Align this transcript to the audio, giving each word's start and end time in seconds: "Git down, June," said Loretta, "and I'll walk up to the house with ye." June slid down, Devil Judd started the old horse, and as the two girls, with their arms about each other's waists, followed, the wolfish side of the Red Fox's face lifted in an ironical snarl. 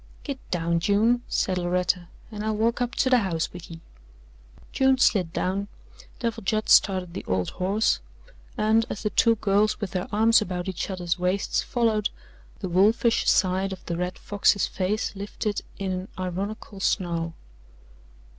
"Git 0.23 0.39
down, 0.49 0.79
June," 0.79 1.21
said 1.27 1.59
Loretta, 1.59 2.07
"and 2.31 2.43
I'll 2.43 2.55
walk 2.55 2.81
up 2.81 2.95
to 2.95 3.09
the 3.11 3.19
house 3.19 3.53
with 3.53 3.69
ye." 3.69 3.81
June 4.71 4.97
slid 4.97 5.31
down, 5.31 5.67
Devil 6.17 6.41
Judd 6.41 6.69
started 6.69 7.13
the 7.13 7.23
old 7.25 7.51
horse, 7.51 7.99
and 8.57 8.83
as 8.89 9.03
the 9.03 9.11
two 9.11 9.35
girls, 9.35 9.79
with 9.79 9.91
their 9.91 10.07
arms 10.11 10.41
about 10.41 10.67
each 10.67 10.89
other's 10.89 11.19
waists, 11.19 11.61
followed, 11.61 12.09
the 12.61 12.67
wolfish 12.67 13.29
side 13.29 13.71
of 13.71 13.85
the 13.85 13.95
Red 13.95 14.17
Fox's 14.17 14.65
face 14.65 15.15
lifted 15.15 15.61
in 15.77 15.91
an 15.91 16.07
ironical 16.17 16.79
snarl. 16.79 17.35